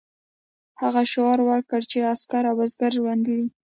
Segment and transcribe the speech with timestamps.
[0.81, 3.47] هغه شعار ورکړ چې عسکر او بزګر ژوندي دي.